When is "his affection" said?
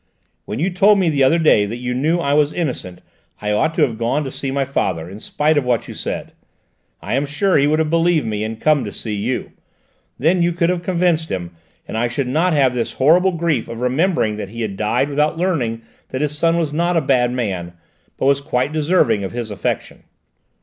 19.33-20.01